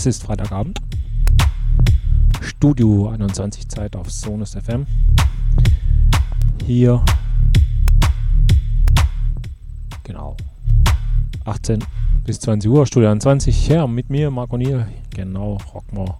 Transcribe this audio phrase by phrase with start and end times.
[0.00, 0.80] Es ist Freitagabend.
[2.40, 4.86] Studio 21 Zeit auf Sonus FM.
[6.64, 7.04] Hier.
[10.04, 10.38] Genau.
[11.44, 11.84] 18
[12.24, 13.68] bis 20 Uhr, Studio 21.
[13.68, 14.86] Ja, mit mir, Marco Niel.
[15.14, 16.18] Genau, rocken wir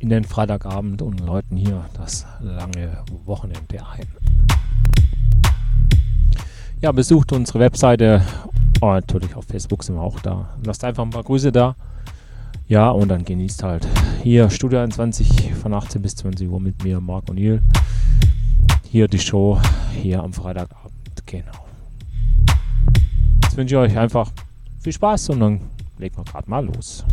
[0.00, 4.08] in den Freitagabend und läuten hier das lange Wochenende ein.
[6.80, 8.22] Ja, besucht unsere Webseite.
[8.80, 10.56] Oh, natürlich auf Facebook sind wir auch da.
[10.66, 11.76] Lasst einfach ein paar Grüße da.
[12.72, 13.86] Ja, und dann genießt halt
[14.22, 17.60] hier Studio 21 von 18 bis 20 Uhr mit mir, Marc O'Neill.
[18.90, 19.60] Hier die Show,
[20.00, 21.26] hier am Freitagabend.
[21.26, 21.66] Genau.
[23.42, 24.30] Jetzt wünsche ich euch einfach
[24.80, 25.60] viel Spaß und dann
[25.98, 27.04] legen wir gerade mal los.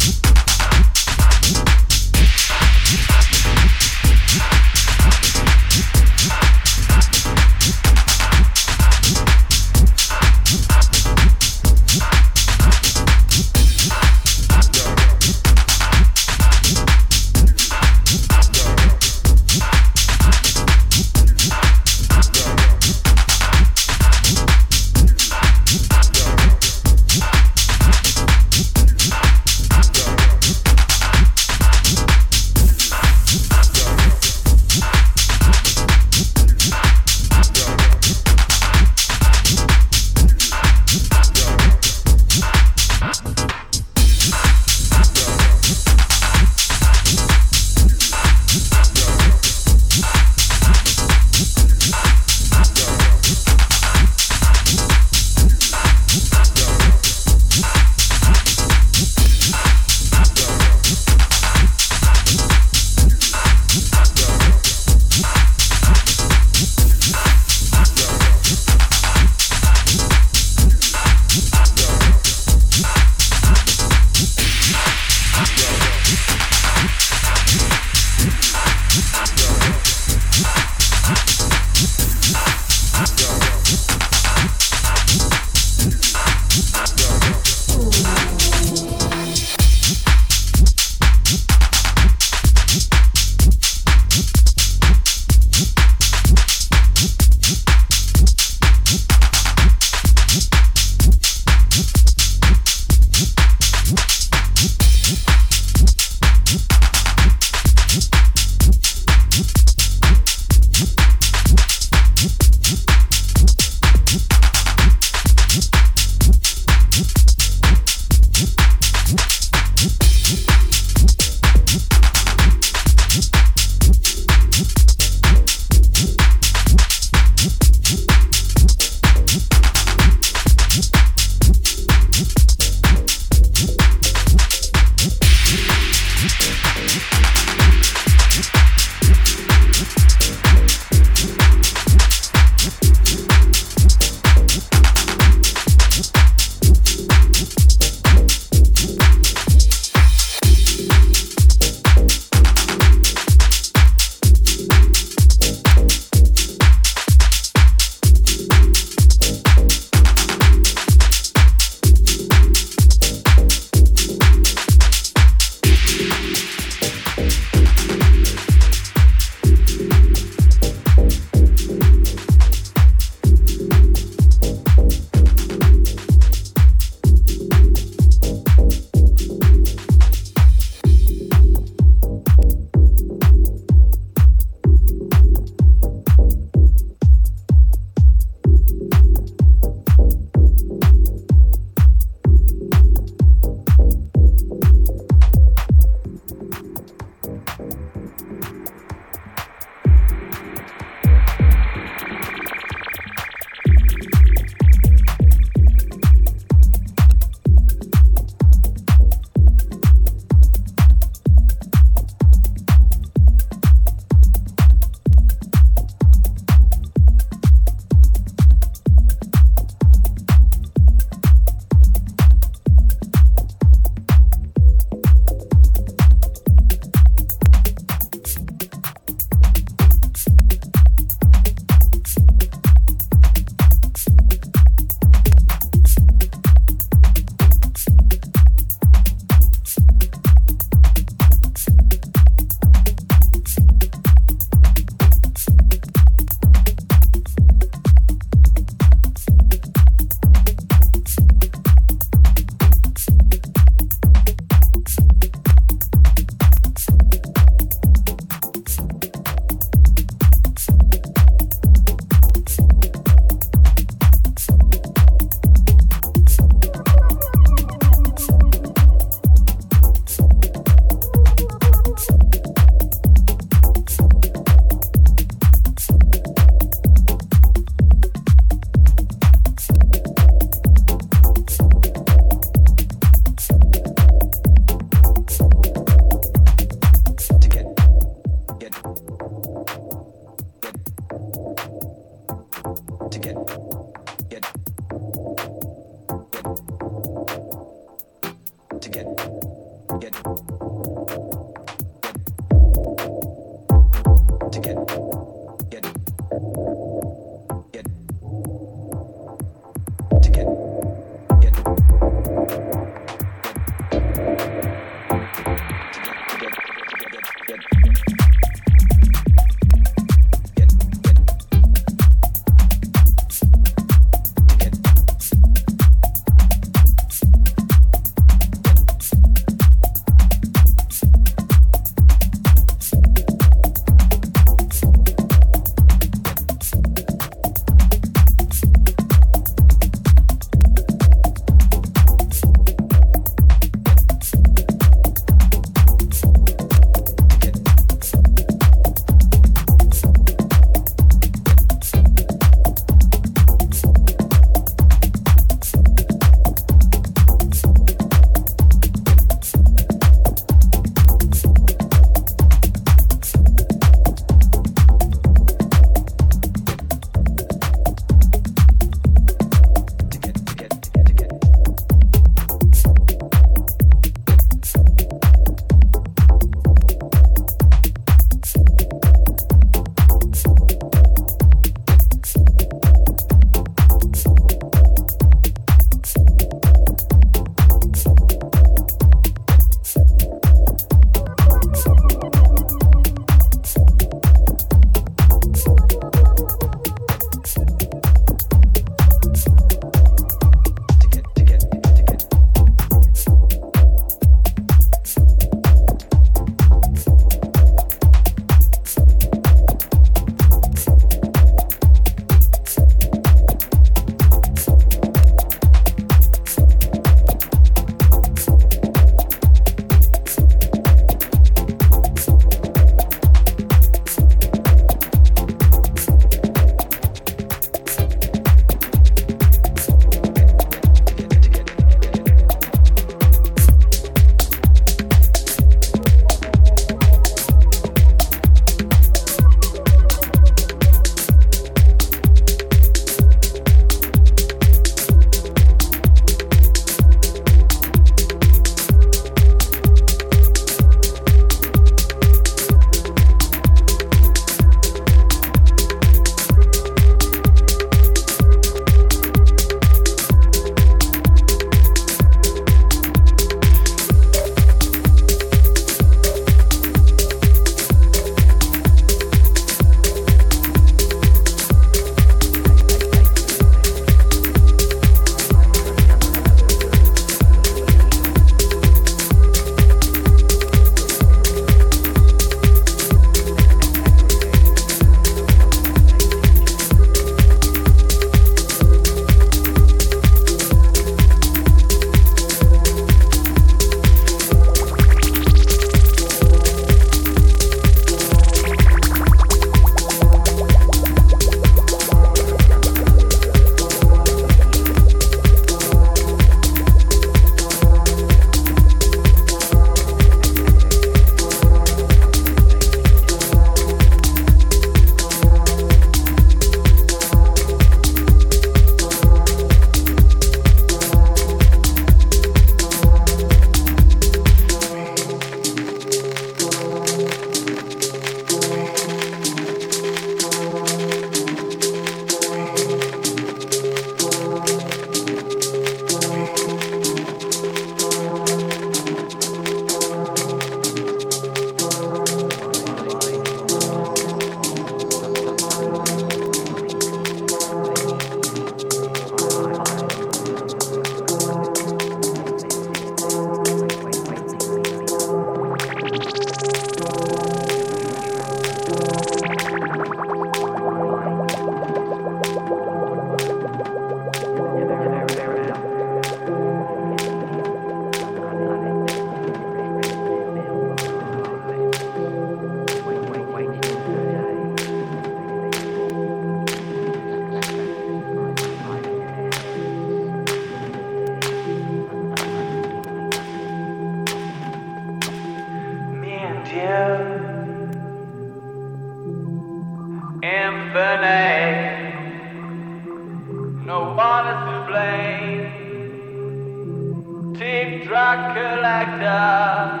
[599.02, 600.00] like that.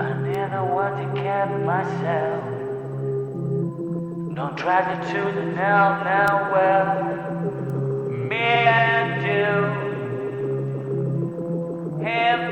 [0.00, 2.44] I never want to get myself.
[4.34, 6.88] Don't try to choose the now, now, well.
[8.30, 9.52] Me and you.
[12.06, 12.51] Him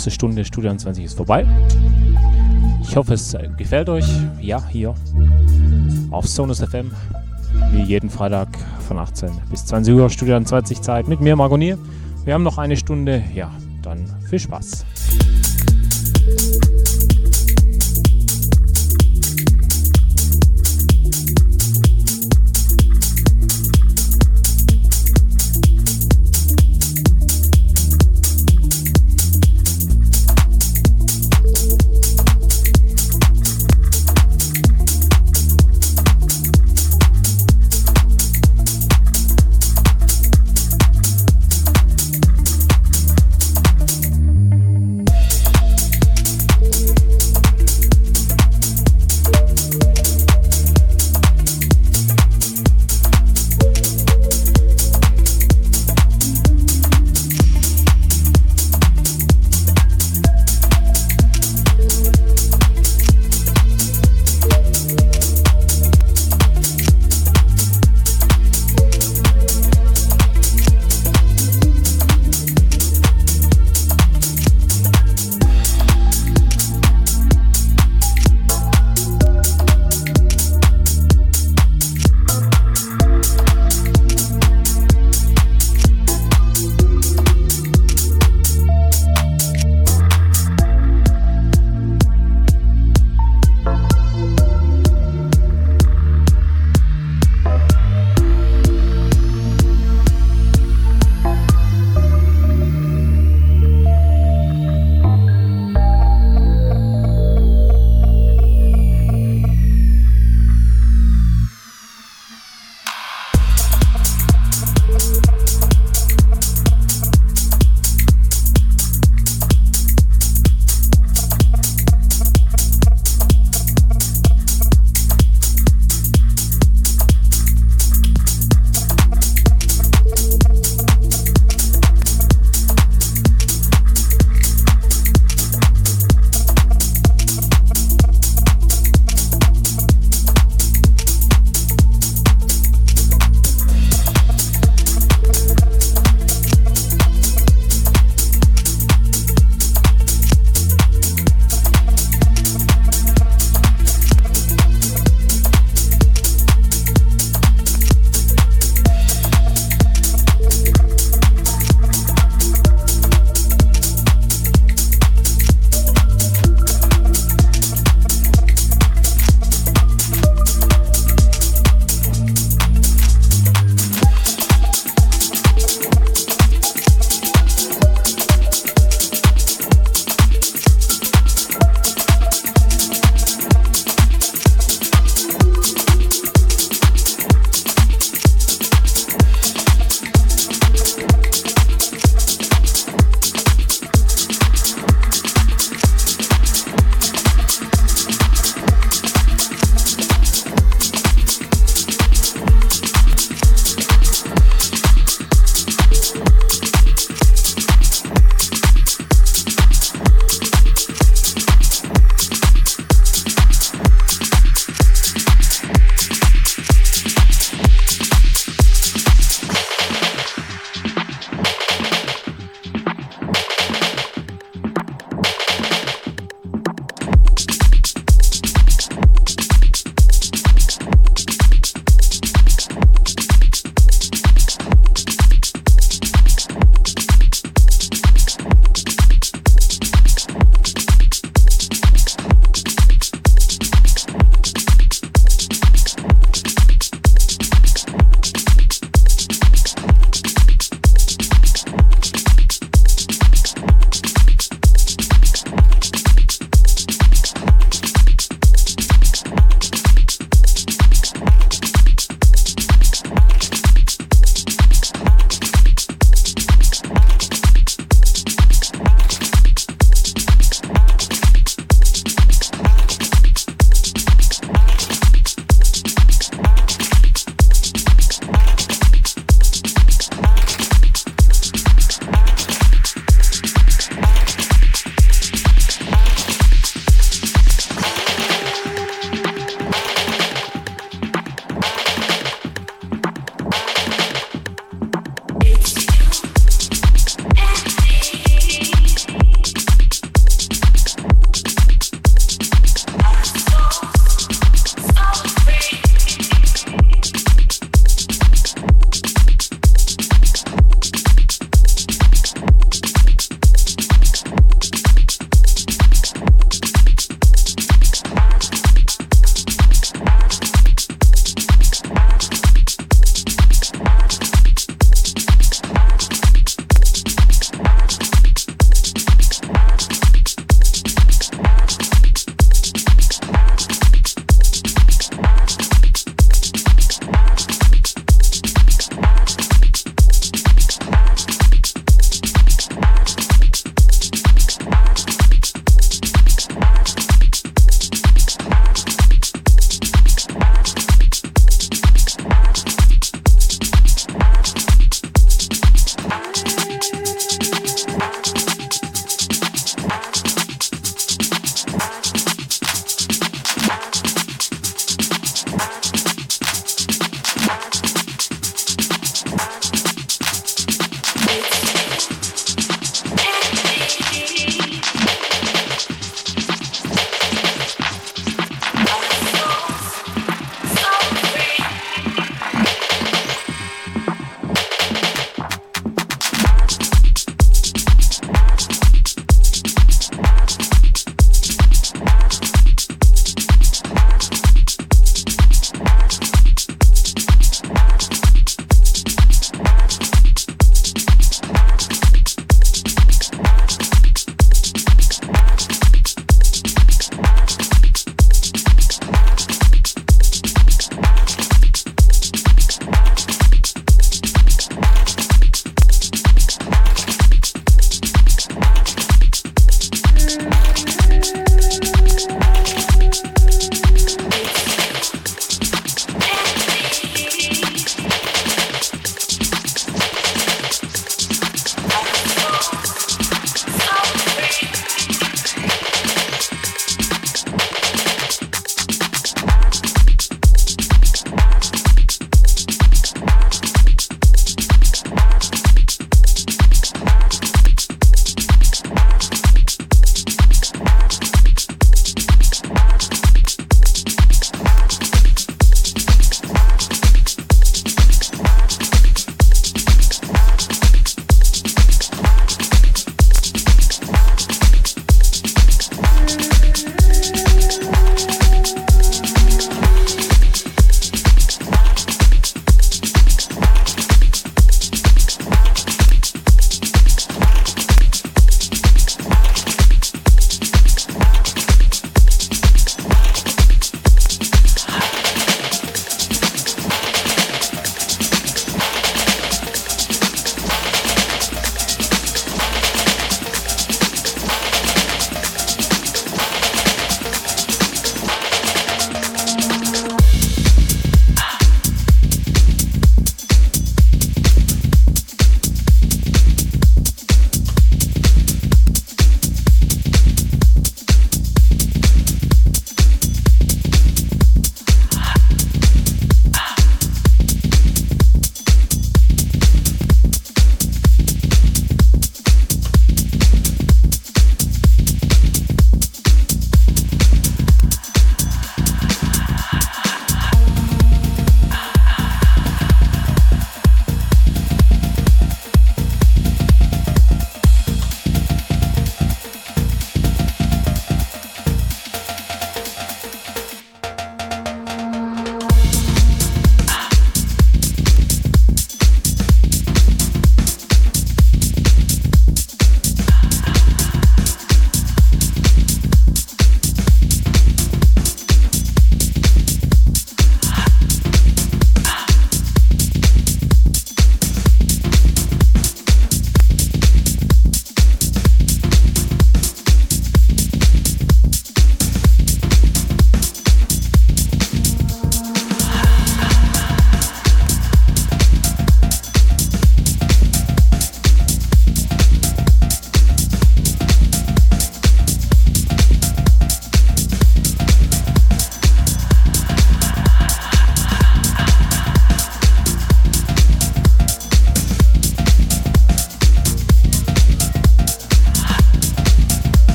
[0.00, 1.46] erste Stunde Studio 20 ist vorbei.
[2.80, 4.06] Ich hoffe, es äh, gefällt euch.
[4.40, 4.94] Ja, hier
[6.10, 6.90] auf Sonus FM.
[7.70, 8.48] Wie jeden Freitag
[8.88, 11.76] von 18 bis 20 Uhr Studio 20 Zeit mit mir, Margonier.
[12.24, 13.22] Wir haben noch eine Stunde.
[13.34, 13.50] Ja,
[13.82, 14.79] dann viel Spaß.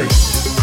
[0.00, 0.59] Thank you.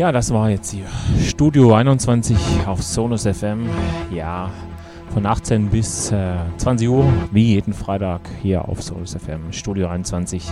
[0.00, 0.86] Ja, das war jetzt hier
[1.22, 2.34] Studio 21
[2.66, 3.68] auf Sonus FM.
[4.10, 4.48] Ja,
[5.12, 10.50] von 18 bis äh, 20 Uhr, wie jeden Freitag hier auf Sonus FM, Studio 21.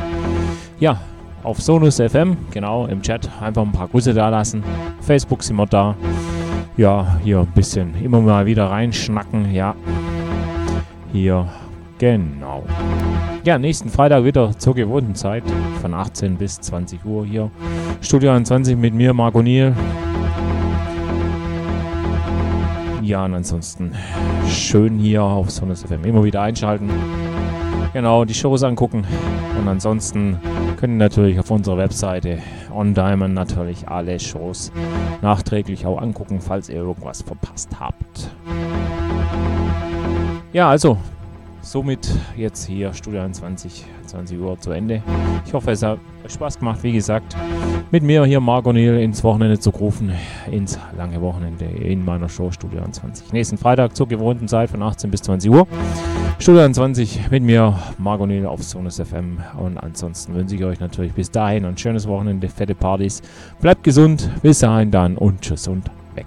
[0.78, 1.00] Ja,
[1.44, 4.62] auf Sonus FM, genau, im Chat einfach ein paar Grüße da lassen.
[5.00, 5.96] Facebook sind wir da.
[6.76, 9.74] Ja, hier ein bisschen immer mal wieder reinschnacken, ja.
[11.10, 11.48] Hier,
[11.96, 12.64] genau.
[13.44, 15.44] Ja, nächsten Freitag wieder zur gewohnten Zeit
[15.80, 17.50] von 18 bis 20 Uhr hier.
[18.00, 19.74] Studio 21 mit mir, Marco Niel.
[23.02, 23.92] Ja, und ansonsten
[24.48, 26.90] schön hier auf Sonnes FM immer wieder einschalten.
[27.92, 29.04] Genau, die Shows angucken.
[29.58, 30.38] Und ansonsten
[30.76, 32.38] können natürlich auf unserer Webseite
[32.72, 34.70] On Diamond natürlich alle Shows
[35.20, 38.30] nachträglich auch angucken, falls ihr irgendwas verpasst habt.
[40.52, 40.98] Ja, also
[41.60, 45.02] somit jetzt hier Studio 21, 20 Uhr zu Ende.
[45.44, 47.36] Ich hoffe, es hat Spaß gemacht, wie gesagt,
[47.90, 50.12] mit mir hier Marc O'Neill ins Wochenende zu rufen,
[50.50, 53.32] ins lange Wochenende in meiner Show Studio 21.
[53.32, 55.66] Nächsten Freitag zur gewohnten Zeit von 18 bis 20 Uhr.
[56.38, 59.38] Studio 21 mit mir, Marc O'Neill auf Sonus FM.
[59.58, 63.22] Und ansonsten wünsche ich euch natürlich bis dahin ein schönes Wochenende, fette Partys.
[63.60, 65.84] Bleibt gesund, bis dahin dann und tschüss und
[66.14, 66.26] weg.